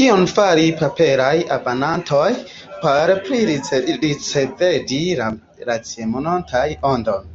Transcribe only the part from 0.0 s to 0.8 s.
Kion faru